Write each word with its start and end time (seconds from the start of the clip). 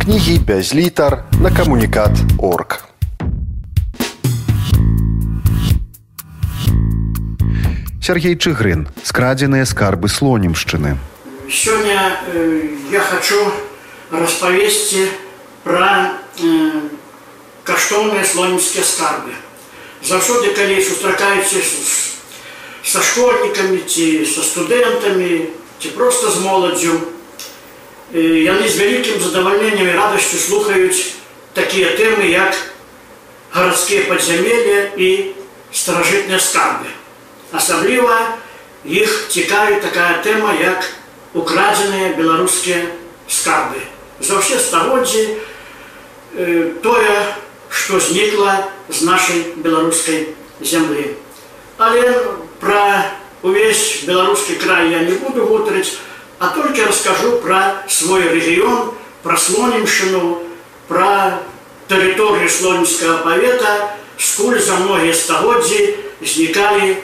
Кнігі 0.00 0.38
без 0.38 0.74
літар 0.74 1.24
на 1.40 1.50
камунікат 1.50 2.10
орг. 2.38 2.88
Сергей 8.02 8.36
Чыгрын. 8.36 8.88
Скрадзеныя 9.04 9.66
скарбы 9.66 10.08
слонімшчыны. 10.08 10.96
Сегодня 11.50 12.16
э, 12.32 12.76
я 12.90 13.00
хочу 13.00 13.52
распавесці 14.10 15.04
пра 15.64 16.16
э, 16.40 16.80
каштоўныя 17.64 18.24
слонімскія 18.24 18.84
скарбы. 18.84 19.36
Заўсёды, 20.02 20.56
калі 20.56 20.80
сустракаюся 20.80 21.60
са 22.82 23.02
школьнікамі 23.04 23.84
ці 23.84 24.24
са 24.24 24.40
студэнтамі 24.40 25.52
ці 25.78 25.88
проста 25.92 26.30
з 26.32 26.40
моладзю, 26.40 27.19
э, 28.12 28.44
яны 28.44 28.68
з 28.68 28.76
вялікім 28.76 29.20
задавальненнем 29.20 29.88
і 29.88 29.96
радасцю 29.96 30.38
слухаюць 30.38 31.14
такія 31.54 31.96
тэмы, 31.98 32.30
як 32.30 32.54
гарадскія 33.52 34.06
падзямелля 34.06 34.94
і 34.96 35.34
старажытныя 35.72 36.38
скарбы. 36.38 36.90
Асабліва 37.52 38.38
іх 38.84 39.10
цікавіць 39.28 39.82
такая 39.82 40.22
тэма, 40.22 40.54
як 40.54 40.86
украдзеныя 41.34 42.14
беларускія 42.14 42.86
скарбы. 43.28 43.82
За 44.20 44.38
ўсе 44.38 44.58
стагоддзі 44.58 45.38
тое, 46.82 47.16
што 47.70 47.98
знікла 47.98 48.70
з 48.88 49.02
нашай 49.06 49.54
беларускай 49.56 50.34
зямлі. 50.60 51.16
Але 51.78 52.04
пра 52.60 53.14
увесь 53.42 54.04
беларускі 54.04 54.58
край 54.60 54.90
я 54.90 55.00
не 55.06 55.16
буду 55.16 55.46
гутарыць, 55.46 55.96
а 56.39 56.47
толькі 56.55 56.85
раскажу 56.85 57.39
пра 57.43 57.83
свой 57.87 58.23
рэгіён, 58.27 58.91
пра 59.23 59.37
слонімшыну, 59.37 60.43
пра 60.87 61.39
тэрыторыю 61.87 62.49
слонімскага 62.49 63.23
павета, 63.23 63.95
скуль 64.17 64.59
за 64.59 64.75
многія 64.83 65.13
стагоддзі 65.13 65.95
знікалі 66.21 66.97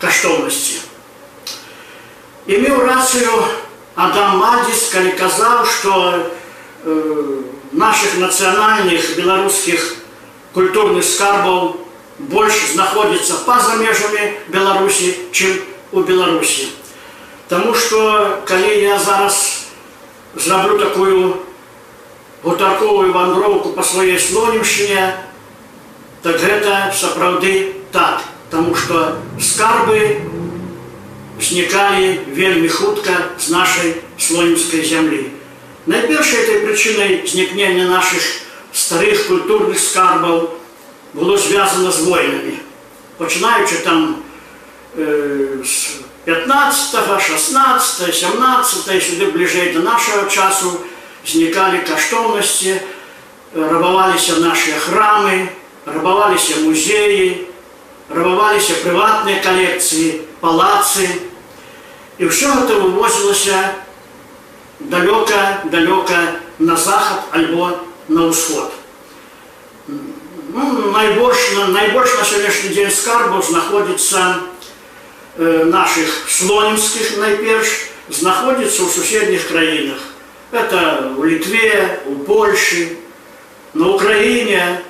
каштоўнасці. 0.00 0.80
І 2.46 2.58
меў 2.64 2.84
рацыю 2.86 3.32
Адам 3.94 4.38
Мадзіс, 4.38 4.88
калі 4.94 5.12
казаў, 5.18 5.66
што 5.66 5.92
э, 6.16 7.42
нашых 7.72 8.18
нацыянальных 8.22 9.16
беларускіх 9.18 9.96
культурных 10.54 11.04
скарбаў 11.04 11.76
больш 12.18 12.54
знаходзіцца 12.72 13.44
па-за 13.46 13.76
межамі 13.82 14.32
Беларусі, 14.48 15.14
чым 15.32 15.58
у 15.92 16.02
Беларусі. 16.02 16.70
Таму 17.52 17.74
што 17.74 18.42
калі 18.44 18.72
я 18.82 18.98
зараз 18.98 19.66
зраблю 20.36 20.78
такую 20.78 21.36
гутарковую 22.42 23.12
вандроўку 23.12 23.72
па 23.72 23.82
сваёй 23.82 24.18
слонімшыне, 24.20 25.16
так 26.22 26.36
гэта 26.40 26.92
сапраўды 26.92 27.72
так 27.92 28.22
тому 28.50 28.74
что 28.74 29.16
скарбы 29.40 30.20
узнікалі 31.38 32.20
вельмі 32.28 32.68
хутка 32.68 33.32
з 33.38 33.50
нашай 33.50 33.94
слонімскай 34.18 34.84
зямлі. 34.84 35.30
Найпершай 35.86 36.44
этой 36.44 36.66
прычынай 36.66 37.24
знікнення 37.26 37.88
наших 37.88 38.20
старых 38.72 39.26
культурных 39.28 39.78
скарбаў 39.78 40.50
было 41.14 41.38
звязано 41.38 41.90
з 41.90 42.00
войнамі. 42.00 42.58
Пачынаючы 43.18 43.80
там 43.84 44.22
э, 44.96 45.62
з 45.64 46.04
15, 46.24 47.20
16, 47.20 48.14
17 48.14 49.02
сюды 49.02 49.30
бліжэй 49.32 49.72
до 49.72 49.80
нашего 49.80 50.28
часу 50.28 50.80
знікалі 51.24 51.78
каштоўнасці, 51.88 52.80
рабаваліся 53.54 54.36
наши 54.40 54.72
храмы, 54.72 55.48
рабаваліся 55.86 56.60
музеі, 56.64 57.48
рабаваліся 58.08 58.74
прыватныя 58.84 59.40
калекцыі, 59.42 60.20
палацы. 60.40 61.08
І 62.18 62.28
ўсё 62.28 62.50
гэта 62.50 62.76
вывозілася 62.82 63.74
далёка 64.80 65.62
далёка 65.70 66.40
на 66.58 66.76
захад 66.76 67.24
альбо 67.32 67.78
на 68.08 68.28
ўсход. 68.28 68.72
Ну, 69.86 70.92
найбольш, 70.92 71.38
найбольш 71.68 72.10
на 72.18 72.24
сённяшні 72.24 72.68
дзень 72.72 72.90
скарбаў 72.90 73.42
знаходзіцца 73.42 74.18
э, 74.18 74.51
наших 75.38 76.08
слонімскіх 76.28 77.18
найперш 77.18 77.92
знаходзіцца 78.10 78.82
ў 78.82 78.88
суседніх 78.90 79.48
краінах. 79.48 80.00
Это 80.50 81.12
у 81.16 81.24
Літве, 81.24 82.00
у 82.06 82.24
Польшы, 82.24 82.96
на 83.74 83.94
Украіне, 83.94 84.82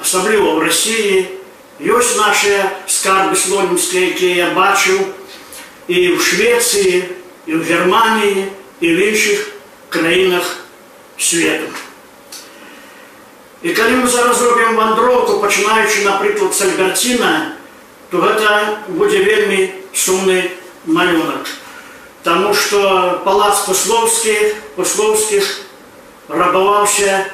асабліва 0.00 0.56
ў 0.56 0.70
Расіі, 0.70 1.40
Ёсць 1.80 2.12
нашыя 2.20 2.68
скарбы 2.84 3.36
слонімскія, 3.36 4.12
якія 4.12 4.34
я 4.36 4.48
бачыў 4.52 5.00
і 5.88 6.12
ў 6.12 6.20
Швецыі, 6.20 7.08
і 7.48 7.52
ў 7.56 7.60
Германіі 7.64 8.52
і 8.84 8.88
в 8.94 8.98
іншых 9.00 9.48
краінах 9.88 10.44
свету. 11.16 11.72
І 13.62 13.72
калі 13.72 14.04
мы 14.04 14.08
зараз 14.08 14.40
робім 14.44 14.76
вандроўку, 14.76 15.40
пачынаючы, 15.40 16.04
напрыклад, 16.04 16.52
з 16.52 16.68
Альберціна, 16.68 17.56
то 18.10 18.18
гэта 18.18 18.78
будзе 18.88 19.22
вельмі 19.22 19.70
сумны 19.94 20.50
малюнак. 20.84 21.46
Таму 22.22 22.54
што 22.54 23.20
палац 23.24 23.64
паслоўскіх 23.66 24.54
паслоўскіх 24.76 25.44
рабаваўся 26.28 27.26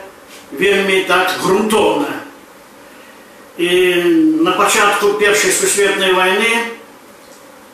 вельмі 0.53 1.05
так 1.09 1.31
грунтоўна. 1.43 2.23
І 3.59 3.95
на 4.41 4.53
початку 4.53 5.15
Першої 5.15 5.53
сусвітної 5.53 6.13
війни 6.13 6.67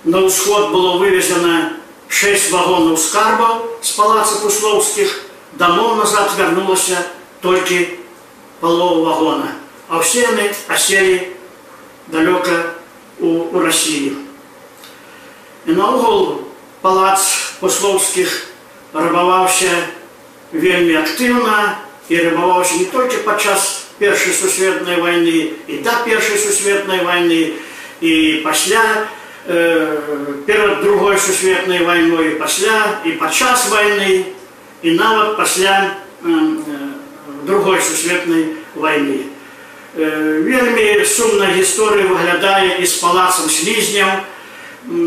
на 0.04 0.18
усход 0.18 0.70
було 0.70 0.98
вивезено 0.98 1.70
6 2.08 2.50
вагонів 2.52 2.98
скарбів 2.98 3.46
з 3.82 3.90
палацу 3.90 4.40
Пусловських, 4.40 5.24
домов 5.52 5.96
назад 5.96 6.30
вернулося 6.38 6.98
тільки 7.42 7.88
половина 8.60 9.08
вагона, 9.08 9.54
а 9.88 9.98
всі 9.98 10.26
вони 10.26 10.54
осели 10.74 11.20
далеко 12.08 12.50
у, 13.20 13.26
у 13.26 13.60
Росії. 13.60 14.12
І 15.66 15.72
на 15.72 15.90
угол 15.90 16.38
палац 16.80 17.52
Пусловських 17.60 18.46
рабавався 18.94 19.70
вельми 20.52 20.94
активно 20.94 21.72
і 22.08 22.16
рабавався 22.16 22.74
не 22.76 22.84
тільки 22.84 23.16
під 23.16 23.40
час 23.40 23.84
першай 23.98 24.32
сусветнай 24.32 25.00
войны 25.00 25.50
і 25.68 25.78
да 25.78 26.02
першай 26.04 26.38
сусветнай 26.38 27.04
войны 27.04 27.52
і 28.00 28.42
пасля 28.44 29.06
э, 29.48 29.96
перад 30.46 30.82
другой 30.82 31.18
сусветнай 31.18 31.84
вайной 31.84 32.30
пасля 32.30 32.98
і 33.04 33.12
падчас 33.12 33.70
войны 33.70 34.24
і 34.82 34.90
нават 34.90 35.36
пасля 35.36 35.94
э, 36.24 36.56
другой 37.46 37.80
сусветнай 37.80 38.56
войны 38.74 39.22
э, 39.22 39.35
вельмі 39.96 41.04
сумна 41.04 41.52
гісторыя 41.52 42.08
выглядае 42.08 42.80
і 42.80 42.86
з 42.86 42.94
палацам 43.02 43.50
слізняў 43.50 44.24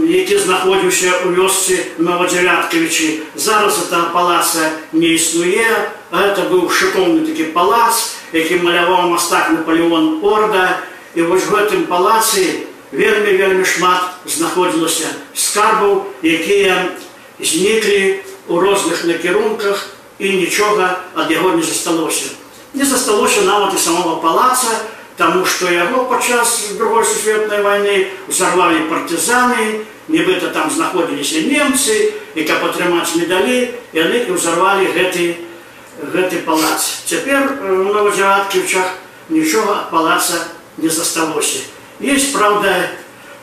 які 0.08 0.38
знаходзіўся 0.40 1.26
ў 1.26 1.36
вёсцы 1.36 1.74
новадзявяткавічы 1.98 3.26
зараз 3.36 3.82
это 3.88 4.14
палаца 4.14 4.72
не 4.94 5.18
існуе 5.18 5.68
это 6.12 6.42
быў 6.48 6.70
шыкоўны 6.70 7.26
такі 7.26 7.52
палац 7.52 8.16
які 8.32 8.62
маляваў 8.62 9.10
мастак 9.10 9.50
Наполеон 9.52 10.24
Орда 10.24 10.80
і 11.16 11.28
вось 11.28 11.44
в 11.44 11.52
гэтым 11.56 11.90
палацы 11.92 12.70
вельмі 12.92 13.36
вельмі 13.42 13.66
шмат 13.66 14.16
знаходзілася 14.26 15.12
скарбаў, 15.34 16.06
якія 16.24 16.96
зніклі 17.40 18.22
у 18.48 18.60
розных 18.60 19.04
накірунках 19.06 19.90
і 20.20 20.30
нічога 20.30 21.00
ад 21.16 21.32
яго 21.32 21.52
не 21.56 21.64
засталося. 21.64 22.32
Не 22.74 22.86
засталося 22.86 23.42
нават 23.42 23.74
і 23.74 23.80
самого 23.80 24.20
палаца, 24.22 24.68
таму 25.18 25.46
што 25.46 25.72
яго 25.72 26.06
падчас 26.12 26.76
другой 26.78 27.06
сусветнай 27.06 27.64
вайны 27.64 28.08
узарвалі 28.28 28.88
партызаны, 28.92 29.86
нібыта 30.08 30.52
там 30.52 30.70
знаходзіліся 30.70 31.48
немцы, 31.48 32.12
і 32.36 32.44
каб 32.44 32.66
атрымаць 32.68 33.16
медалі, 33.16 33.72
яны 33.96 34.28
і 34.28 34.36
ўзарвалі 34.36 34.92
гэты 34.92 35.46
гэты 36.12 36.44
палац. 36.44 37.08
Цяпер 37.08 37.64
у 37.64 37.94
Новадзяватківчах 37.96 39.00
нічога 39.30 39.88
ад 39.88 39.90
палаца 39.90 40.44
не 40.78 40.90
засталося. 40.90 41.64
Есть, 42.00 42.34
правда, 42.34 42.90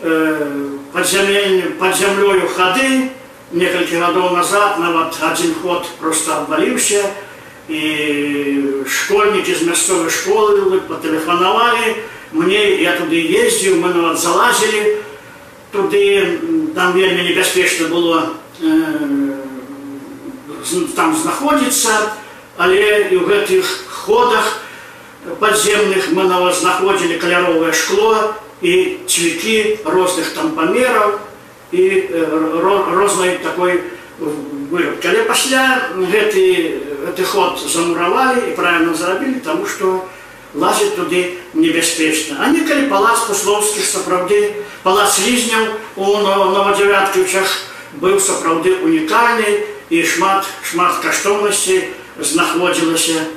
под, 0.00 1.06
земель, 1.06 1.73
под 1.81 1.96
землёю 1.96 2.49
хады, 2.52 3.11
некалькі 3.52 3.96
гадоў 3.96 4.37
назад 4.37 4.79
нават 4.79 5.17
адзін 5.20 5.55
ход 5.62 5.88
просто 6.00 6.32
абваліўся 6.32 7.05
і 7.69 8.84
школьнікі 8.87 9.55
з 9.55 9.62
мясцовай 9.69 10.11
школы 10.11 10.81
патэлефанавалі 10.88 11.94
мне 12.32 12.82
я 12.82 12.96
туды 12.99 13.23
ездзіў 13.23 13.79
мы 13.79 13.94
нават 13.94 14.19
залазілі 14.19 14.99
туды 15.73 16.02
там 16.75 16.93
вельмі 16.93 17.23
небяспечна 17.29 17.88
было 17.88 18.34
э, 18.61 19.38
там 20.96 21.17
знаходзіцца 21.17 22.19
але 22.58 23.08
і 23.11 23.17
ў 23.17 23.25
гэтых 23.26 23.64
ходах 23.88 24.61
падземных 25.38 26.11
мы 26.12 26.26
нават 26.26 26.58
знаходзілі 26.58 27.19
каляровае 27.23 27.73
шкло 27.73 28.34
і 28.62 28.99
цвікі 29.06 29.87
розных 29.87 30.34
там 30.34 30.52
памераў 30.58 31.19
і 31.73 31.82
рознай 32.93 33.38
такой 33.38 33.81
вырабкі. 34.20 35.08
Але 35.08 35.23
пасля 35.25 35.90
гэты, 35.96 36.44
гэты 37.06 37.25
ход 37.25 37.61
замуравалі 37.61 38.49
і 38.49 38.56
правильно 38.56 38.94
зрабілі, 38.94 39.40
таму 39.44 39.67
што 39.67 40.08
лазіць 40.55 40.94
туды 40.96 41.38
небяспечна. 41.55 42.37
А 42.40 42.52
некалі 42.52 42.88
палац 42.88 43.25
пусловскіх 43.29 43.84
сапраўды 43.84 44.64
палац 44.82 45.19
лізняў 45.19 45.79
у 45.96 46.17
новадзявятківчах 46.20 47.49
быў 48.00 48.20
сапраўды 48.20 48.76
унікальны 48.84 49.64
і 49.90 50.02
шмат 50.05 50.49
шмат 50.64 51.00
каштоўнасці 51.05 51.82
знаходзілася 52.20 53.29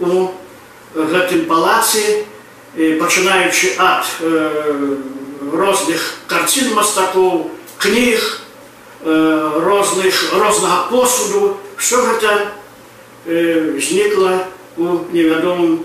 у 0.00 0.30
гэтым 0.94 1.46
палацы, 1.46 2.26
пачынаючы 2.74 3.74
ад 3.78 4.06
э, 4.20 4.96
розных 5.52 6.02
карцін 6.26 6.74
мастакоў, 6.74 7.50
кніг, 7.78 8.18
э, 9.04 9.50
розных, 9.62 10.14
рознага 10.34 10.90
посуду, 10.90 11.58
все 11.78 12.02
гэта 12.02 12.52
э, 13.28 13.78
знікла 13.80 14.46
у 14.76 15.04
невядомым 15.12 15.84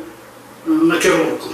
накірунку. 0.65 1.53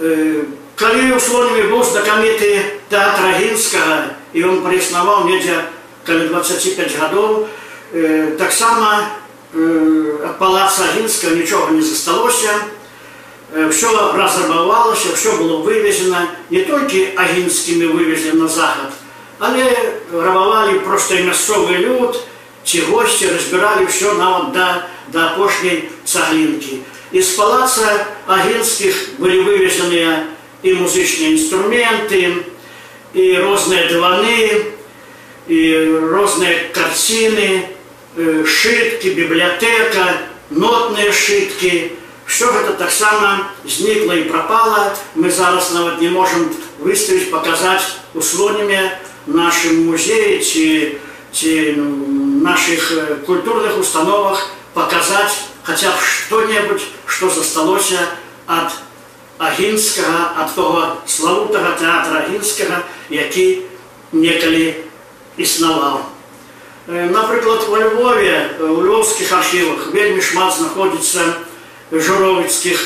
Э, 0.00 0.44
калі 0.78 1.00
ў 1.10 1.20
слоніме 1.20 1.68
быў 1.74 1.82
знакаміты 1.82 2.78
тэатр 2.86 3.34
агінскага 3.34 4.14
і 4.32 4.38
ён 4.46 4.62
праіснаваў 4.62 5.26
недзе 5.26 5.66
каля 6.06 6.28
25 6.30 6.96
гадоў, 6.98 7.48
э, 7.92 8.36
таксама 8.38 9.10
э, 9.54 10.24
ад 10.24 10.38
палаца 10.38 10.86
агінска 10.94 11.34
нічога 11.34 11.72
не 11.72 11.82
засталося, 11.82 12.54
все 13.70 13.88
разрабавалася, 14.12 15.16
все 15.16 15.32
было 15.32 15.64
вывезено 15.64 16.28
не 16.50 16.68
толькі 16.68 17.16
агінскімі 17.16 17.86
вывезли 17.86 18.36
на 18.36 18.46
захад, 18.46 18.92
але 19.38 19.72
рабавалі 20.12 20.84
проста 20.84 21.16
і 21.16 21.32
мясцовы 21.32 21.80
люд, 21.80 22.20
ці 22.64 22.80
госці 22.80 23.28
разбіралі 23.28 23.86
ўсё 23.86 24.12
нават 24.18 24.52
да, 24.52 24.88
да 25.08 25.32
апошняй 25.32 25.88
цаглінкі. 26.04 26.82
Из 27.12 27.28
палаца 27.32 28.06
агенских 28.26 29.16
были 29.18 29.40
вывезены 29.40 30.26
и 30.62 30.74
музычные 30.74 31.32
инструменты, 31.32 32.44
и 33.14 33.36
разные 33.36 33.88
диваны, 33.88 34.64
и 35.46 35.98
разные 36.12 36.68
картины, 36.74 37.70
шитки, 38.44 39.08
библиотека, 39.08 40.18
нотные 40.50 41.12
шитки. 41.12 41.92
Все 42.26 42.50
это 42.50 42.74
так 42.74 42.90
само 42.90 43.44
зникло 43.64 44.12
и 44.12 44.24
пропало. 44.24 44.94
Мы 45.14 45.30
зараз 45.30 45.72
нават 45.72 46.02
не 46.02 46.10
можем 46.10 46.54
выставить, 46.78 47.30
показать 47.30 47.82
условиями 48.12 48.90
нашим 49.26 49.86
музеям, 49.86 50.42
ці, 50.42 50.92
ці 51.32 51.74
наших 52.42 52.92
культурных 53.26 53.78
установах, 53.78 54.50
показать 54.74 55.32
хотя 55.62 55.90
б 55.90 55.96
что-нибудь, 56.00 56.82
что 57.06 57.28
засталося 57.30 57.98
от 58.46 58.72
Агінскага, 59.38 60.32
ад 60.36 60.54
того 60.54 60.96
славутага 61.06 61.76
тэатра 61.78 62.26
Агінскага, 62.26 62.82
які 63.08 63.62
некалі 64.12 64.74
існаваў. 65.36 66.00
Напрыклад, 66.88 67.68
во 67.68 67.76
Львове, 67.78 68.50
у 68.60 68.82
львовскіх 68.82 69.32
архівах 69.32 69.92
вельмі 69.92 70.22
шмат 70.22 70.56
знаходзіцца 70.56 71.20
журовіцкіх 71.92 72.80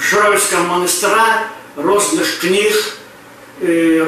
журовіцкага 0.00 0.62
манастыра, 0.64 1.52
розных 1.76 2.40
кніг, 2.40 2.96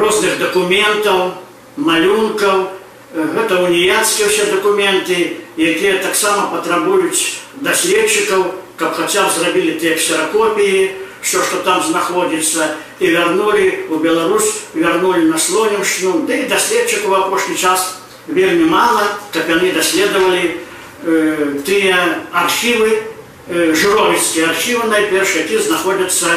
розных 0.00 0.38
дакументаў, 0.38 1.34
малюнкаў, 1.76 2.70
гэта 3.14 3.62
уніяцкія 3.66 4.28
ўсе 4.28 4.44
дакументы, 4.54 5.42
якія 5.58 5.98
таксама 5.98 6.50
патрабуюць 6.54 7.42
даследчыкаў, 7.58 8.54
каб 8.76 8.94
хаця 8.94 9.26
б 9.26 9.34
зрабілі 9.34 9.78
тыя 9.82 9.98
ксеракопіі, 9.98 11.10
все, 11.20 11.42
што 11.44 11.60
там 11.66 11.82
знаходзіцца 11.84 12.76
і 13.00 13.06
вярнулі 13.10 13.90
у 13.90 13.96
Беларусь, 14.00 14.64
вярнулі 14.74 15.28
на 15.28 15.38
слонімшчыну, 15.38 16.24
да 16.26 16.34
і 16.34 16.48
даследчыкаў 16.48 17.10
у 17.10 17.18
апошні 17.26 17.56
час 17.56 18.00
вельмі 18.26 18.70
мала, 18.70 19.04
каб 19.32 19.48
яны 19.50 19.72
даследавалі 19.72 20.56
э, 21.04 21.60
тыя 21.66 22.24
архівы, 22.32 23.04
э, 23.48 23.74
жыровіцкія 23.74 24.48
архівы 24.54 24.88
найперш, 24.88 25.36
які 25.36 25.58
знаходзяцца 25.58 26.30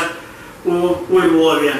у, 0.66 0.98
у 1.10 1.20
Львове. 1.20 1.74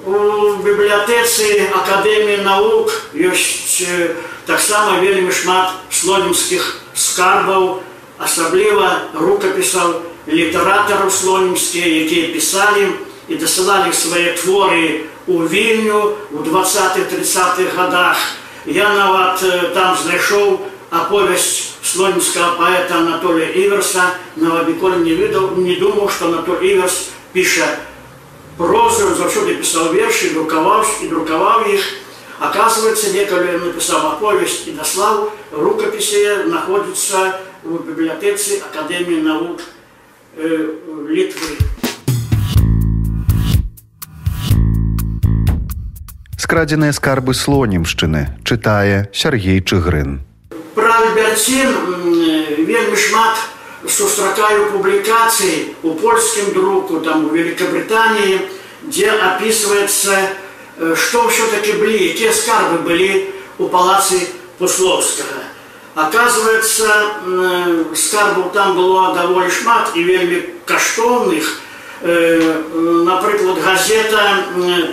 У 0.00 0.56
бібліятэцы 0.64 1.68
акадэміі 1.76 2.40
навук 2.40 2.88
ёсць 3.12 3.84
э, 3.84 4.16
таксама 4.48 4.96
вельмі 5.04 5.28
шмат 5.28 5.76
слонімскіх 5.92 6.80
скарбаў, 6.96 7.84
асабліва 8.16 9.12
рукапісаў 9.12 10.00
літаратараў 10.24 11.12
слонімскія, 11.12 11.84
якія 12.08 12.32
пісалі 12.32 12.96
і 13.28 13.36
дасылалі 13.36 13.92
свае 13.92 14.32
творы 14.40 15.04
у 15.28 15.44
вільню 15.44 16.16
у 16.32 16.38
20-30-х 16.48 17.76
годах. 17.76 18.16
Я 18.64 18.88
нават 18.96 19.44
там 19.76 20.00
знайшоў 20.00 20.64
аповесць 20.88 21.76
слонімскага 21.84 22.56
паэта 22.56 23.04
Анатолія 23.04 23.52
Іверса, 23.52 24.16
нават 24.36 24.64
ніколі 24.64 25.04
не 25.04 25.12
ведаў, 25.12 25.60
не 25.60 25.76
думаў, 25.76 26.08
што 26.08 26.32
Анатоль 26.32 26.64
Іверс 26.64 27.12
піша 27.36 27.68
прозу, 28.59 29.07
он 29.07 29.15
заўсёды 29.15 29.55
пісаў 29.59 29.93
вершы, 29.93 30.33
друкаваў 30.33 30.85
і 31.01 31.07
друкаваў 31.07 31.67
іх. 31.71 31.83
Оказывается, 32.39 33.13
некалі 33.15 33.55
ён 33.55 33.71
напісаў 33.71 34.19
аповесць 34.19 34.67
і 34.67 34.75
даслаў 34.75 35.31
рукапісе 35.51 36.51
находіцца 36.51 37.39
у 37.63 37.79
бібліятэцы 37.79 38.59
Акадэміі 38.67 39.23
навук 39.23 39.63
э, 40.35 40.67
Літвы. 41.07 41.55
Скрадзеныя 46.35 46.93
скарбы 46.93 47.33
слонімшчыны 47.33 48.37
чытае 48.43 49.09
Сергей 49.15 49.63
Чыгрын. 49.63 50.19
Пра 50.75 50.91
Альберцін 51.07 51.71
вельмі 52.67 52.97
шмат 52.99 53.39
сустракаю 53.87 54.71
публікацый 54.71 55.75
у 55.83 55.93
польскім 55.93 56.53
друку, 56.53 56.99
там 56.99 57.25
у 57.25 57.29
Великобритании, 57.29 58.41
где 58.83 59.09
описывается, 59.09 60.29
что 60.95 61.27
все-таки 61.29 61.73
были, 61.73 62.09
какие 62.09 62.31
скарбы 62.31 62.79
были 62.79 63.33
у 63.57 63.67
палацы 63.67 64.27
Пусловского. 64.57 65.43
Оказывается, 65.95 66.89
скарбов 67.95 68.51
там 68.53 68.75
было 68.75 69.13
довольно 69.15 69.49
шмат 69.49 69.91
и 69.95 70.03
вельми 70.03 70.49
каштовных. 70.65 71.61
Наприклад, 72.01 73.57
газета 73.63 74.45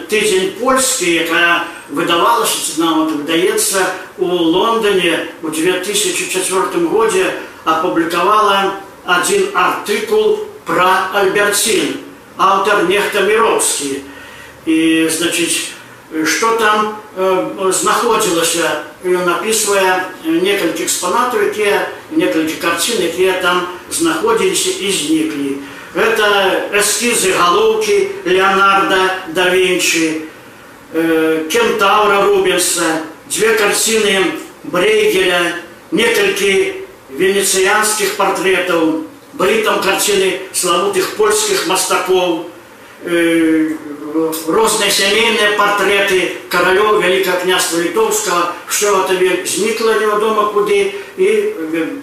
«Тиждень 0.09 0.53
польський», 0.61 1.13
яка 1.15 1.65
видавалася, 1.91 2.81
нам 2.81 3.01
от 3.03 3.13
видається, 3.13 3.87
у 4.19 4.27
Лондоні 4.27 5.19
у 5.43 5.49
2004 5.49 6.63
році 6.95 7.25
опубликовала 7.67 8.75
один 9.05 9.51
артикул 9.55 10.47
про 10.65 11.11
Альбертин, 11.15 11.99
автор 12.39 12.85
Нехта 12.85 13.23
Мировский. 13.23 14.05
И, 14.65 15.09
значит, 15.11 15.51
что 16.27 16.57
там 16.57 17.03
э, 17.17 17.71
знаходзілася, 17.73 18.85
ён 19.05 19.29
описывая 19.29 20.13
некалькі 20.25 20.85
экспонатаў, 20.85 21.49
якія 21.51 21.89
некалькі 22.13 22.55
карцін, 22.61 23.03
якія 23.03 23.41
там 23.43 23.67
знаходзіліся 23.91 24.71
і 24.79 24.93
зніклі. 24.93 25.51
Гэта 25.95 26.73
эскізы 26.73 27.33
галоўкі 27.37 28.25
Леонарда 28.25 29.25
да 29.35 29.49
Вінчы, 29.51 30.29
э, 30.93 31.49
Кентаура 31.51 32.23
Рубенса, 32.23 33.03
две 33.29 33.57
карціны 33.57 34.39
Брейгеля, 34.65 35.57
некалькі 35.91 36.86
венецианских 37.10 38.16
портретов, 38.16 39.02
там 39.38 39.82
картины 39.82 40.40
славутых 40.54 41.16
польских 41.16 41.68
мастаков, 41.68 42.46
э, 43.04 43.70
разные 44.48 44.92
семейные 44.92 45.52
портреты 45.58 46.38
королев 46.50 47.04
Великого 47.04 47.40
княжества 47.40 47.80
Литовского, 47.80 48.54
все 48.68 49.04
это 49.04 49.46
зникло 49.46 50.00
неведомо 50.00 50.48
куды 50.48 50.96
и, 51.18 51.56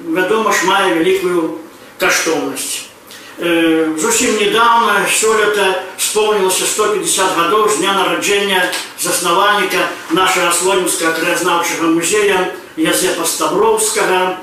ведомо 0.09 0.53
ж 0.53 0.63
мае 0.65 0.95
великую 0.95 1.59
каштовность. 1.99 2.89
Э, 3.37 3.89
зусім 3.99 4.37
недавно 4.37 5.05
сёлета 5.11 5.83
вспомнилось 5.99 6.63
150 6.65 7.37
годов 7.37 7.73
с 7.73 7.79
дня 7.79 7.93
народжения 7.93 8.73
заснавальника 9.01 9.89
нашего 10.11 10.53
Слонимского 10.53 11.11
краезнавчего 11.11 11.87
музея 11.87 12.55
Язепа 12.77 13.25
Ставровскага, 13.25 14.39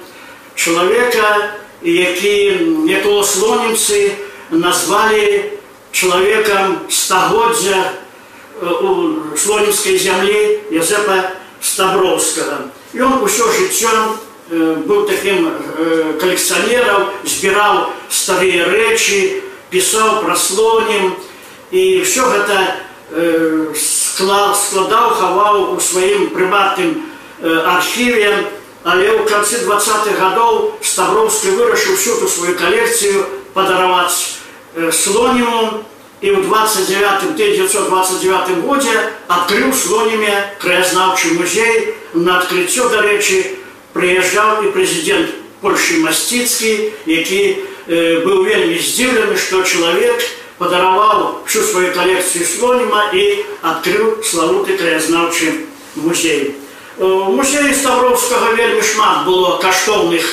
чалавека, 0.62 1.58
які, 1.82 2.62
якого 2.86 3.24
слонімцы 3.24 4.12
назвалі 4.52 5.44
чалавекам 5.92 6.86
стагоддзя 6.90 7.98
у 8.62 9.18
слонімскай 9.38 9.98
зямлі 9.98 10.60
Язепа 10.70 11.34
Ставровскага. 11.62 12.70
Ён 12.94 13.26
усё 13.26 13.50
жыццё 13.50 13.90
быў 14.86 15.10
такім 15.10 15.50
калекцыянерам, 16.22 17.10
збіраў 17.26 17.90
старыя 18.10 18.70
рэчы, 18.70 19.42
пісаў 19.74 20.22
пра 20.22 20.36
слонім, 20.38 21.18
і 21.72 22.06
все 22.06 22.22
гэта 22.22 22.86
складаў, 23.74 25.10
хаваў 25.18 25.74
у 25.74 25.80
сваім 25.80 26.30
прыватным 26.36 27.10
архіве, 27.42 28.61
але 28.85 29.07
ў 29.11 29.23
канцы 29.27 29.67
20-х 29.67 30.15
гадоў 30.21 30.79
Ставроўскі 30.81 31.59
вырашыў 31.59 31.99
всю 31.99 32.17
ту 32.23 32.29
сваю 32.29 32.55
калекцыю 32.55 33.27
падараваць 33.53 34.39
слоніму 34.93 35.85
і 36.21 36.29
ў 36.33 36.39
29 36.49 37.37
1929 37.37 38.65
годзе 38.65 38.97
адкрыў 39.29 39.73
слоніме 39.73 40.33
краязнаўчы 40.63 41.37
музей 41.37 41.97
на 42.15 42.41
адкрыццё 42.41 42.89
дарэчы 42.89 43.43
прыязджаў 43.97 44.65
і 44.65 44.73
прэзідэнт 44.77 45.43
Польшы 45.61 46.01
Масціцкі, 46.05 46.93
які 47.07 47.41
э, 47.89 48.21
быў 48.25 48.45
вельмі 48.45 48.77
здзіўлены, 48.77 49.37
што 49.41 49.65
чалавек 49.65 50.21
падараваў 50.61 51.45
всю 51.49 51.65
сваю 51.65 51.93
калекцыю 51.97 52.45
слоніма 52.45 53.09
і 53.13 53.25
адкрыў 53.65 54.21
славуты 54.21 54.77
краязнаўчы 54.77 55.65
музей. 55.97 56.60
У 57.01 57.37
музеі 57.37 57.75
Ставровскага 57.75 58.57
вельмі 58.57 58.81
шмат 58.81 59.27
было 59.27 59.59
каштоўных 59.61 60.25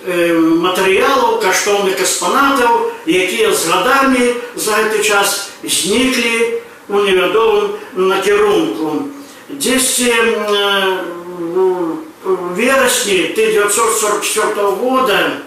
матэрыялаў, 0.00 1.40
каштоўных 1.44 2.00
экспанатаў, 2.00 2.88
якія 3.04 3.52
з 3.52 3.68
гадамі 3.68 4.32
за 4.56 4.72
гэты 4.80 5.04
час 5.04 5.52
зніклі 5.60 6.64
у 6.88 7.04
невядомым 7.04 7.76
накірунку. 8.08 9.12
Дзесьці 9.50 10.14
у 12.24 12.54
верасні 12.56 13.36
1944 13.36 14.72
года 14.80 15.44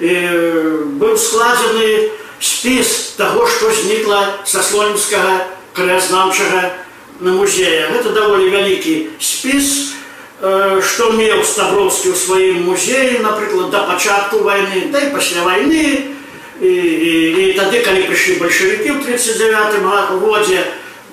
быў 0.00 1.12
складзены 1.20 2.08
спіс 2.40 3.20
таго, 3.20 3.44
што 3.44 3.68
знікла 3.68 4.40
са 4.48 4.62
слонімскага 4.64 5.44
краязнаўчага 5.76 6.72
музея. 7.20 7.90
Гэта 7.92 8.12
даволі 8.12 8.50
вялікі 8.50 9.10
спіс, 9.20 9.94
што 10.40 11.12
меў 11.12 11.44
Ставроўскі 11.44 12.12
ў 12.12 12.16
сваім 12.16 12.64
музеі, 12.64 13.20
напрыклад, 13.20 13.70
да 13.70 13.84
пачатку 13.84 14.40
вайны, 14.40 14.88
да 14.88 15.04
і 15.04 15.12
пасля 15.12 15.44
вайны. 15.44 16.16
І, 16.60 16.68
і, 16.68 17.12
і 17.40 17.44
тады, 17.56 17.80
калі 17.80 18.04
прыйшлі 18.04 18.40
бальшавікі 18.40 18.88
ў 18.92 18.98
39 19.04 20.20
годзе, 20.20 20.60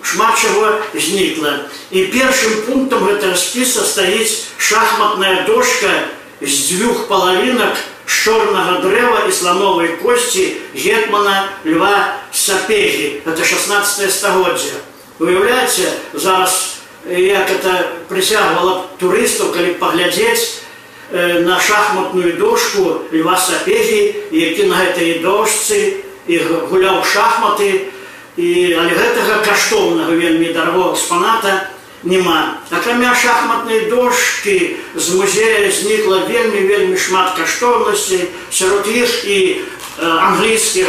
шмат 0.03 0.39
чаго 0.39 0.79
знікла. 0.95 1.67
І 1.91 2.07
першым 2.11 2.67
пунктам 2.67 3.07
гэтага 3.07 3.35
спіса 3.35 3.83
стаіць 3.83 4.47
шахматная 4.57 5.43
дошка 5.47 6.11
з 6.41 6.51
дзвюх 6.51 7.07
палавінак 7.07 7.75
з 8.07 8.13
чорнага 8.23 8.79
дрэва 8.83 9.27
і 9.27 9.31
слановай 9.31 9.95
косці 9.99 10.55
гетмана 10.75 11.49
Льва 11.65 12.15
Сапегі. 12.31 13.23
Это 13.25 13.43
16 13.43 14.11
стагоддзя. 14.11 14.79
Уяўляеце, 15.22 15.86
зараз 16.14 16.82
як 17.06 17.46
это 17.46 17.94
прысягвала 18.08 18.90
турыстаў, 18.98 19.54
калі 19.54 19.78
паглядзець 19.78 20.66
на 21.12 21.60
шахматную 21.60 22.34
дошку 22.38 23.06
Льва 23.12 23.38
Сапегі, 23.38 24.26
які 24.34 24.66
на 24.66 24.82
гэтай 24.82 25.22
дошцы 25.22 26.02
і 26.26 26.38
гуляў 26.66 27.06
шахматы, 27.06 27.86
і, 28.34 28.74
але 28.74 28.90
гэтага 28.98 29.46
каштоўнага 29.46 30.10
вельмі 30.10 30.50
дарагого 30.50 30.98
экспаната 30.98 31.70
няма. 32.02 32.58
Акрамя 32.70 33.14
шахматнай 33.14 33.86
дошкі 33.94 34.74
з 34.94 35.06
музея 35.14 35.70
знікла 35.70 36.26
вельмі 36.26 36.66
вельмі 36.66 36.96
шмат 36.98 37.38
каштоўнасцей, 37.38 38.26
сярод 38.50 38.88
іх 38.90 39.22
і 39.22 39.60
англійскі 40.02 40.82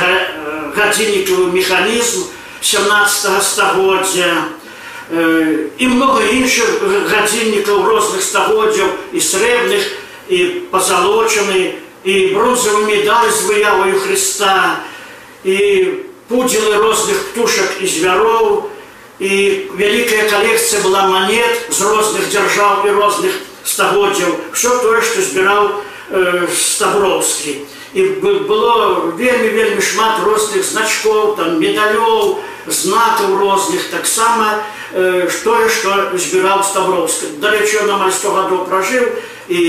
гадзіннікавы 0.74 1.54
механізм 1.54 2.34
17 2.63 3.43
стагоддзя, 3.43 4.49
і 5.79 5.87
много 5.89 6.21
іншых 6.21 6.85
гадзіннікаў 7.09 7.81
розных 7.81 8.21
стагоддзяў 8.21 8.89
і 9.17 9.21
срэбных 9.25 9.81
і 10.29 10.69
пазалочаны 10.69 11.81
і 12.05 12.15
бронзавы 12.37 12.85
медаль 12.85 13.33
з 13.33 13.41
выяваю 13.49 13.97
Христа 14.05 14.85
і 15.49 15.57
пудзелы 16.29 16.77
розных 16.77 17.33
птушак 17.33 17.81
і 17.81 17.87
звяроў 17.89 18.69
і 19.19 19.33
вялікая 19.81 20.29
калекцыя 20.29 20.85
была 20.85 21.09
манет 21.09 21.73
з 21.73 21.81
розных 21.89 22.29
дзяржаў 22.29 22.85
і 22.85 22.93
розных 22.93 23.33
стагоддзяў 23.65 24.37
все 24.53 24.77
тое 24.85 25.01
што 25.01 25.25
збіраў 25.25 25.73
э, 26.13 26.45
стаброўскі 26.53 27.65
і 27.97 28.03
было 28.45 29.17
вельмі 29.17 29.49
вельмі 29.57 29.81
шмат 29.81 30.21
розных 30.21 30.61
значкоў 30.69 31.33
там 31.41 31.57
медалёў 31.57 32.45
знакаў 32.67 33.39
розных 33.39 33.91
таксама 33.91 34.61
тое, 34.93 35.69
што 35.69 36.17
збіраў 36.17 36.65
Ставроўскі. 36.65 37.39
Дарэчы, 37.41 37.85
ён 37.85 38.01
амаль 38.01 38.13
100 38.13 38.33
гадоў 38.33 38.65
пражыў 38.69 39.05
і 39.49 39.63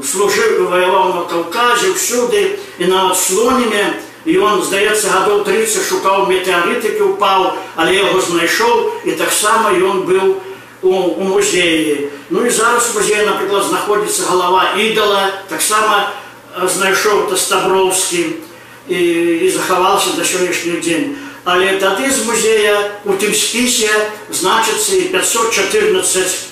служыў, 0.00 0.68
ваяваў 0.72 1.14
на 1.14 1.22
Каўказе, 1.28 1.92
ўсюды, 1.92 2.56
і 2.78 2.84
нават 2.88 3.16
слоніме, 3.16 4.00
і 4.24 4.32
ён, 4.40 4.62
здаецца, 4.64 5.12
гадоў 5.12 5.44
30 5.44 5.84
шукаў 5.84 6.26
метеарытыкі, 6.26 7.14
упаў, 7.14 7.56
але 7.76 7.94
яго 7.94 8.20
знайшоў, 8.20 9.04
і 9.04 9.12
таксама 9.20 9.72
ён 9.76 10.08
быў 10.08 10.40
у, 10.82 10.92
у 10.92 11.24
музеі. 11.24 12.08
Ну 12.30 12.46
і 12.46 12.50
зараз 12.50 12.90
у 12.90 12.98
музеі, 12.98 13.26
напрыклад, 13.26 13.64
знаходзіцца 13.64 14.28
галава 14.28 14.76
ідала, 14.76 15.44
таксама 15.48 16.12
знайшоў 16.56 17.28
Тастаброўскі 17.30 18.40
і, 18.88 19.00
і 19.44 19.50
захаваўся 19.50 20.16
да 20.16 20.24
сённяшні 20.24 20.80
дзень. 20.80 21.16
але 21.44 21.78
тады 21.78 22.10
з 22.10 22.26
музея 22.26 22.76
у 23.04 23.14
тым 23.14 23.34
спісе 23.34 23.90
значыцца 24.30 24.98
і 24.98 25.14
514 25.14 26.46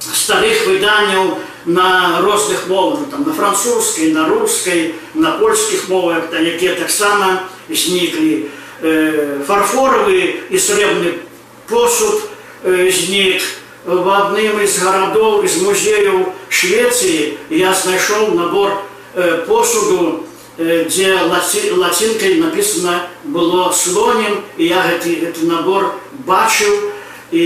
старых 0.00 0.66
выданняў 0.66 1.38
на 1.66 2.20
розных 2.20 2.68
мовах 2.68 3.00
там 3.10 3.24
на 3.24 3.32
французскай 3.32 4.12
на 4.12 4.28
рускай 4.28 4.94
на 5.14 5.32
польскіх 5.32 5.88
мовах 5.88 6.30
та 6.30 6.40
якія 6.40 6.74
таксама 6.74 7.48
зніклі 7.68 8.48
э, 8.82 9.40
фарфоравы 9.46 10.40
і 10.50 10.56
срэбны 10.56 11.24
посуд 11.68 12.28
э, 12.64 12.90
знік 12.90 13.42
в 13.84 14.08
адным 14.08 14.60
з 14.66 14.78
гарадоў 14.80 15.44
з 15.48 15.62
музеяў 15.64 16.32
Швецыі 16.48 17.36
я 17.50 17.72
знайшоў 17.72 18.34
набор 18.34 18.84
э, 19.14 19.44
посуду 19.48 20.24
дзе 20.58 21.18
лацінкай 21.22 22.38
написано 22.40 23.08
было 23.24 23.72
слонем 23.72 24.44
і 24.56 24.66
я 24.66 24.82
гэты, 24.86 25.18
гэты 25.26 25.46
набор 25.46 25.98
бачыў 26.26 26.94
і 27.34 27.44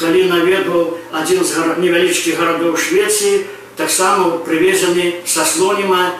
калі 0.00 0.22
наведваў 0.32 0.96
адзін 1.12 1.44
з 1.44 1.52
гара, 1.52 1.76
невялічкіх 1.76 2.40
гарадоў 2.40 2.80
Швецыі 2.80 3.44
таксама 3.76 4.40
прывезены 4.46 5.20
са 5.26 5.44
слоніма 5.44 6.16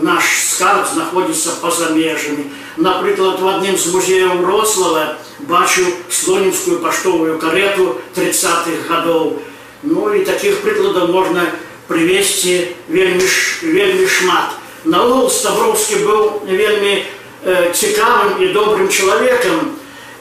наш 0.00 0.24
скарб 0.48 0.88
знаходзіцца 0.88 1.60
па-за 1.60 1.92
межамі 1.92 2.48
напрыклад 2.80 3.40
в 3.40 3.48
адным 3.48 3.76
з 3.76 3.92
музеяў 3.92 4.40
Рослава 4.48 5.20
бачыў 5.44 5.92
слонімскую 6.08 6.80
паштовую 6.80 7.36
карету 7.38 8.00
30-х 8.16 8.88
гадоў 8.88 9.44
ну 9.82 10.14
і 10.14 10.24
таких 10.24 10.64
прыкладаў 10.64 11.12
можна 11.12 11.52
прывесці 11.84 12.72
вельмі 12.88 13.28
вельмі 13.60 14.08
шмат 14.08 14.57
Наогул 14.84 15.30
Ставроўскі 15.30 16.04
быў 16.04 16.44
вельмі 16.44 17.00
э, 17.00 17.72
цікавым 17.72 18.42
і 18.44 18.52
добрым 18.52 18.88
чалавекам 18.88 19.76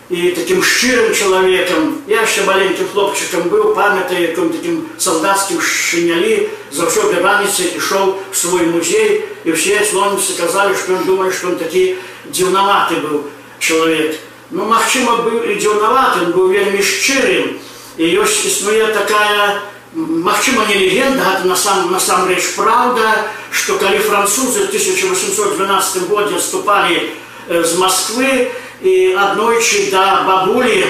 і 0.09 0.31
такім 0.31 0.61
шчырым 0.63 1.13
чалавекам. 1.15 2.03
Я 2.07 2.21
яшчэ 2.21 2.45
маленькім 2.45 2.87
хлопчыкам 2.93 3.49
быў, 3.49 3.73
памятаю, 3.75 4.21
якім 4.21 4.51
такім 4.53 4.75
салдацкім 4.97 5.61
шынялі, 5.61 6.49
заўсёды 6.71 7.23
раніцай 7.23 7.73
ішоў 7.75 8.19
в 8.31 8.35
свой 8.37 8.67
музей, 8.69 9.25
і 9.43 9.55
ўсе 9.55 9.81
слоніцы 9.81 10.37
казалі, 10.37 10.75
што 10.75 10.99
ён 10.99 11.03
думае, 11.07 11.31
што 11.31 11.55
ён 11.55 11.57
такі 11.57 11.97
дзіўнаваты 12.29 13.01
быў 13.01 13.25
чалавек. 13.59 14.19
Ну, 14.51 14.67
магчыма, 14.69 15.23
быў 15.25 15.49
і 15.49 15.57
дзіўнаваты, 15.57 16.27
ён 16.27 16.31
быў 16.35 16.51
вельмі 16.51 16.83
шчырым. 16.83 17.57
І 17.97 18.05
ёсць 18.21 18.45
існуе 18.45 18.93
такая 18.93 19.65
Магчыма, 19.97 20.65
не 20.65 20.75
легенда, 20.75 21.23
гэта 21.23 21.45
насам, 21.45 21.91
насамрэч 21.91 22.55
праўда, 22.57 23.29
што 23.51 23.77
калі 23.77 23.99
французы 24.01 24.65
в 24.65 24.73
1812 24.73 26.09
годзе 26.09 26.39
ступалі 26.41 27.13
з 27.47 27.77
Масквы 27.77 28.49
і 28.81 29.13
аднойчы 29.13 29.91
да 29.91 30.23
бабулі 30.25 30.81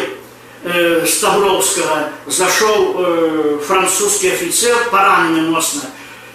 э, 0.63 1.05
Ставровского 1.05 2.09
зашел 2.27 2.95
э, 2.95 3.59
французский 3.67 4.31
офицер, 4.31 4.89
пораненный 4.89 5.49
моцно, 5.49 5.81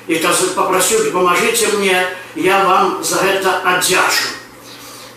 и 0.06 0.20
попросил, 0.54 1.10
поможите 1.10 1.68
мне, 1.78 2.06
я 2.34 2.64
вам 2.64 3.02
за 3.02 3.16
это 3.16 3.60
отдячу. 3.64 4.36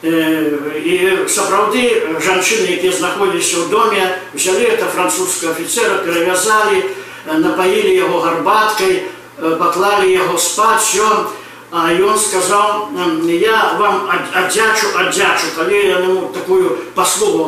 І 0.01 1.29
сапраўды 1.29 2.09
жанчыны, 2.17 2.73
якія 2.73 2.89
знаходзіліся 2.89 3.55
ў 3.61 3.69
доме, 3.69 4.01
взяли 4.33 4.65
это 4.65 4.89
французского 4.89 5.51
офицера, 5.53 6.01
перевязали, 6.01 6.89
напоили 7.26 7.96
его 7.96 8.20
гарбаткой, 8.20 9.04
поклали 9.36 10.10
его 10.12 10.38
спать, 10.38 10.80
все. 10.80 11.28
А 11.72 11.90
он 12.00 12.18
сказал, 12.18 12.88
я 13.24 13.74
вам 13.78 14.08
отдячу, 14.32 14.86
отдячу. 14.96 15.46
Когда 15.56 15.74
ему 15.74 16.28
такую 16.28 16.78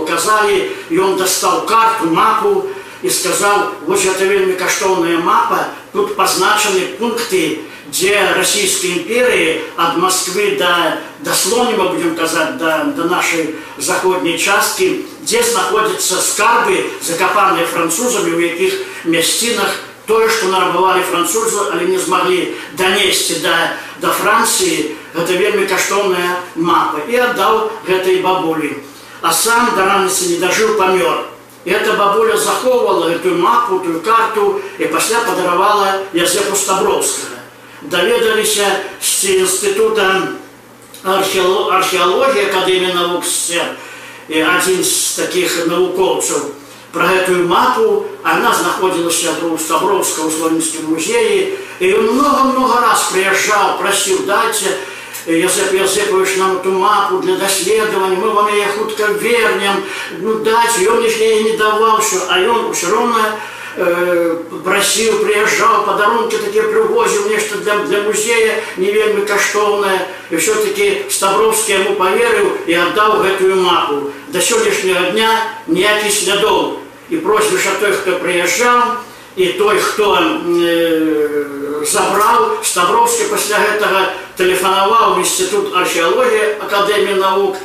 оказали, 0.02 0.72
и 0.88 0.98
он 0.98 1.16
достал 1.16 1.64
карту, 1.66 2.06
мапу, 2.06 2.66
и 3.00 3.08
сказал, 3.08 3.70
вот 3.86 4.04
это 4.04 4.24
вельми 4.24 4.54
каштовная 4.54 5.18
мапа, 5.18 5.68
тут 5.92 6.16
позначены 6.16 6.80
пункты, 6.98 7.60
где 7.87 8.19
Российской 8.35 8.97
империи 8.99 9.61
от 9.77 9.97
Москвы 9.97 10.57
до, 10.57 10.97
до 11.19 11.33
Слонима, 11.33 11.89
будем 11.89 12.15
сказать, 12.15 12.57
до, 12.57 12.85
до 12.95 13.03
нашей 13.05 13.55
заходней 13.77 14.37
части, 14.37 15.05
здесь 15.23 15.53
находятся 15.53 16.21
скарбы, 16.21 16.89
закопанные 17.01 17.65
французами, 17.65 18.31
в 18.31 18.39
яких 18.39 18.73
местинах 19.03 19.69
тое, 20.05 20.29
што 20.29 20.47
нарабавалі 20.51 21.03
французы, 21.07 21.59
але 21.71 21.87
не 21.87 21.99
змаглі 21.99 22.53
данесці 22.77 23.39
да, 23.43 23.77
да 24.01 24.11
Францыі, 24.11 24.95
гэта 25.15 25.37
вельмі 25.39 25.67
каштоўная 25.67 26.43
мапа 26.55 27.05
і 27.07 27.15
аддаў 27.15 27.71
гэтай 27.87 28.19
бабулі. 28.21 28.83
А 29.21 29.31
сам 29.31 29.71
да 29.77 29.85
раніцы 29.85 30.35
не 30.35 30.37
дажыў 30.43 30.75
памёр. 30.75 31.29
І 31.63 31.71
эта 31.71 31.93
бабуля 31.95 32.35
захоўвала 32.35 33.07
гэтую 33.07 33.39
мапу, 33.39 33.79
тую 33.79 34.01
карту 34.03 34.59
і 34.79 34.85
пасля 34.91 35.23
падаравала 35.23 36.03
Язепу 36.11 36.55
Стабровскага. 36.55 37.36
Даведаліся 37.81 38.67
з 39.01 39.43
інстытута 39.43 40.39
археалогіі 41.03 42.47
акадэміі 42.47 42.93
навук 42.95 43.23
і 44.29 44.39
адзін 44.39 44.83
з 44.83 45.19
такіх 45.19 45.67
навукоўцаў 45.67 46.55
про 46.93 47.11
эту 47.11 47.43
мапу. 47.43 48.05
Она 48.23 48.55
находилась 48.63 49.25
у 49.43 49.57
Стабровского 49.57 50.29
в 50.29 50.33
Слонинском 50.33 50.85
музее. 50.85 51.57
И 51.79 51.93
он 51.93 52.15
много-много 52.15 52.79
раз 52.79 53.09
приезжал, 53.11 53.77
просил, 53.77 54.19
дайте, 54.25 54.77
Йосип 55.25 55.73
Йосипович, 55.73 56.37
нам 56.37 56.57
эту 56.57 56.71
мапу 56.71 57.19
для 57.19 57.35
доследования, 57.35 58.17
мы 58.17 58.29
вам 58.29 58.47
ее 58.53 58.67
хутко 58.67 59.05
вернем, 59.05 59.83
ну 60.19 60.39
дайте, 60.39 60.83
и 60.83 60.87
он 60.87 61.03
ей 61.03 61.43
не 61.43 61.57
давал, 61.57 62.01
все, 62.01 62.17
а 62.29 62.39
он 62.39 62.73
все 62.73 62.89
равно 62.89 63.19
э, 63.77 64.37
просил, 64.63 65.19
приезжал, 65.19 65.85
подарунки 65.85 66.35
такие 66.37 66.63
привозил, 66.63 67.29
нечто 67.29 67.57
для, 67.57 67.77
для 67.79 68.01
музея 68.01 68.63
не 68.77 68.91
вельми 68.91 69.25
каштовное. 69.25 70.07
И 70.29 70.37
все-таки 70.37 71.05
Ставровский 71.09 71.75
ему 71.75 71.95
поверил 71.95 72.51
и 72.65 72.73
отдал 72.73 73.23
эту 73.23 73.55
мапу. 73.55 74.11
До 74.29 74.41
сегодняшнего 74.41 75.11
дня 75.11 75.29
никаких 75.67 76.11
следов 76.11 76.79
і 77.09 77.17
просьбы 77.17 77.59
що 77.59 77.69
той, 77.79 77.91
хто 77.91 78.11
приїжджав, 78.11 79.03
і 79.35 79.47
той, 79.47 79.77
хто 79.79 80.13
э, 80.13 81.85
забрав, 81.85 82.59
Ставровський 82.63 83.25
після 83.27 83.55
цього 83.79 84.01
телефонував 84.35 85.15
в 85.15 85.19
Інститут 85.19 85.75
археології 85.75 86.55
Академії 86.59 87.15
наук, 87.15 87.55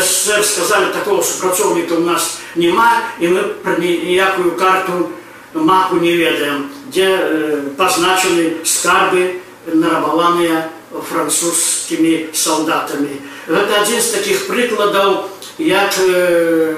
СССР 0.00 0.44
сказали, 0.44 0.86
такого 0.86 1.22
супрацовника 1.22 1.94
у 1.94 2.00
нас 2.00 2.38
нема, 2.56 3.00
і 3.20 3.28
ми 3.28 3.42
про 3.42 3.72
ніяку 3.78 4.42
карту, 4.50 5.08
маку 5.53 5.97
не 5.97 6.15
ведаем. 6.15 6.69
Дзе 6.91 7.07
э, 7.07 7.61
пазначаны 7.77 8.65
скарбы 8.65 9.41
нарабаваныя 9.65 10.69
французскімі 10.99 12.33
салдатамі 12.33 13.15
гэта 13.47 13.81
адзін 13.81 14.01
з 14.01 14.09
такіх 14.11 14.47
прыкладаў 14.47 15.29
як 15.57 15.95
э, 15.99 16.73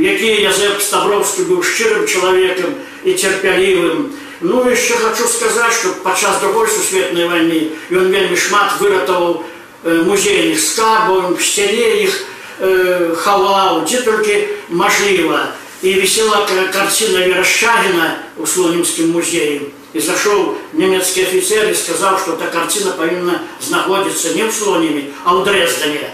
якія 0.00 0.50
язэп 0.50 0.82
ставровскі 0.82 1.46
быў 1.46 1.62
шчырым 1.62 2.06
чалавекам 2.10 2.74
і 3.04 3.14
цярпялівым 3.14 4.10
ну 4.40 4.64
яшчэ 4.66 4.98
хочу 4.98 5.28
сказаць 5.28 5.78
што 5.78 5.94
падчас 6.02 6.40
другой 6.42 6.66
сусветнай 6.66 7.28
вайны 7.28 7.60
ён 7.94 8.10
вельмі 8.10 8.36
шмат 8.36 8.80
выратаваў 8.80 9.44
э, 9.84 10.02
музейных 10.02 10.58
скарбаў 10.58 11.38
сцяне 11.38 12.08
іх 12.08 12.18
хаваў 12.60 13.86
дзе 13.88 14.02
толькі 14.04 14.34
мажліва 14.68 15.54
И 15.82 15.94
висела 15.94 16.46
картина 16.72 17.18
Верощагина 17.18 18.18
у 18.36 18.46
Слонимском 18.46 19.10
музее. 19.10 19.62
И 19.92 20.00
зашел 20.00 20.56
немецкий 20.72 21.22
офицер 21.22 21.70
и 21.70 21.74
сказал, 21.74 22.18
что 22.18 22.34
эта 22.34 22.46
картина 22.46 22.92
повинна 22.92 23.42
находиться 23.70 24.34
не 24.34 24.44
в 24.44 24.52
Слониме, 24.52 25.10
а 25.24 25.34
в 25.34 25.44
Дрездене. 25.44 26.10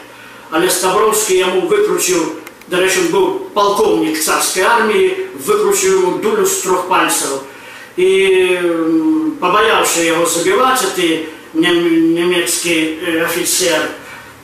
Але 0.50 0.70
Ставровский 0.70 1.38
ему 1.38 1.62
выкрутил, 1.62 2.32
до 2.68 2.76
речі, 2.76 3.00
был 3.10 3.40
полковник 3.52 4.20
царской 4.20 4.62
армии, 4.62 5.26
выкрутил 5.44 6.02
ему 6.02 6.18
дулю 6.18 6.46
с 6.46 6.60
трех 6.60 6.86
пальцев. 6.88 7.40
И 7.96 8.60
побоялся 9.40 10.00
его 10.02 10.24
забивать, 10.24 10.82
этот 10.82 11.26
немецкий 11.54 12.98
э, 13.00 13.24
офицер, 13.24 13.88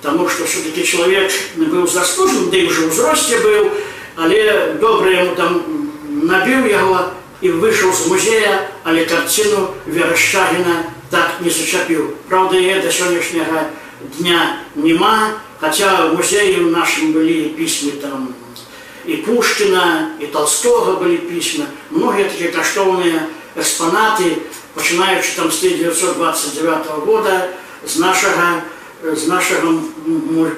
потому 0.01 0.29
что 0.29 0.45
все-таки 0.47 0.85
человек 0.85 1.31
был 1.57 1.87
заслужен, 1.87 2.51
да 2.51 2.57
и 2.57 2.67
уже 2.67 2.87
в 2.87 2.91
взросте 2.91 3.39
был, 3.39 3.71
але 4.17 4.75
добре 4.81 5.19
ему 5.19 5.35
там 5.35 5.63
набил 6.09 6.65
его 6.65 7.01
и 7.41 7.51
вышел 7.51 7.93
с 7.93 8.07
музея, 8.07 8.69
але 8.85 9.05
картину 9.05 9.75
Верещагина 9.87 10.87
так 11.11 11.41
не 11.41 11.51
зачепил. 11.51 12.15
Правда, 12.29 12.57
я 12.59 12.81
до 12.81 12.91
сегодняшнего 12.91 13.67
дня 14.19 14.59
хотя 15.61 16.07
в 16.07 16.17
музее 16.17 16.59
нашем 16.59 17.13
были 17.13 17.49
письма 17.49 17.93
там 18.01 18.35
и 19.05 19.17
Пушкина, 19.17 20.13
и 20.21 20.27
Толстого 20.27 20.97
были 20.97 21.17
письма, 21.17 21.67
многие 21.91 22.25
такие 22.25 22.51
каштовные 22.51 23.27
экспонаты, 23.57 24.39
починаючи 24.75 25.37
там 25.37 25.51
с 25.51 25.59
1929 25.59 27.05
года, 27.05 27.49
з 27.87 27.99
нашого, 27.99 28.63
з 29.03 29.27
нашого 29.27 29.83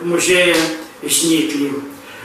музея 0.03 0.57
зникли 1.03 1.73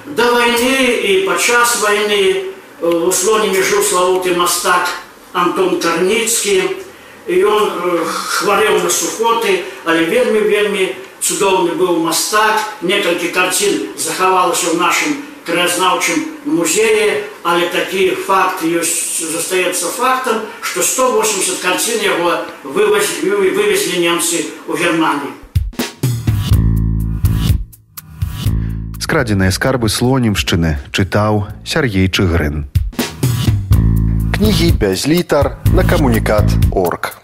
До 0.09 0.33
войны 0.33 1.01
и 1.03 1.25
подчас 1.27 1.81
войны 1.81 2.45
у 2.81 3.11
Слониме 3.11 3.63
жил 3.63 3.83
славутый 3.83 4.35
мастак 4.35 4.89
Антон 5.33 5.81
Корницкий, 5.81 6.85
и 7.27 7.43
он 7.43 7.71
хворел 8.05 8.79
на 8.81 8.91
сухоты, 8.91 9.65
але 9.85 10.05
вельми-вельми 10.05 10.97
цудоўны 11.21 11.73
быў 11.73 12.05
мастак, 12.05 12.61
некалькі 12.83 13.33
карцін 13.33 13.97
захавалася 13.97 14.71
ў 14.71 14.77
нашым 14.77 15.25
краязнаўчым 15.45 16.37
музее, 16.45 17.25
але 17.43 17.69
такі 17.73 18.13
факт 18.27 18.65
ёсць 18.65 19.25
застаецца 19.25 19.89
фактам, 19.97 20.45
што 20.61 20.83
180 20.83 21.65
карцін 21.65 22.05
яго 22.05 22.45
вывезлі, 22.65 23.33
вывезлі 23.57 24.05
немцы 24.05 24.53
ў 24.69 24.77
Германії. 24.77 25.33
Скрадзеныя 29.09 29.51
скарбы 29.55 29.89
слонімшчыны 29.89 30.77
чытаў 30.93 31.47
Сергей 31.65 32.09
Чыгрын. 32.09 32.65
Кнігі 34.35 34.73
без 34.81 35.07
літар 35.07 35.57
на 35.73 35.85
камунікат 35.85 36.49
орг. 36.71 37.18